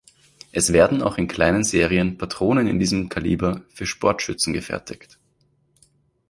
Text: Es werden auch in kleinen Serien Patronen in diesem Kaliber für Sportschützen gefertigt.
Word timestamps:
Es 0.51 0.73
werden 0.73 1.03
auch 1.03 1.19
in 1.19 1.27
kleinen 1.27 1.63
Serien 1.63 2.17
Patronen 2.17 2.65
in 2.65 2.79
diesem 2.79 3.07
Kaliber 3.07 3.61
für 3.69 3.85
Sportschützen 3.85 4.51
gefertigt. 4.51 5.19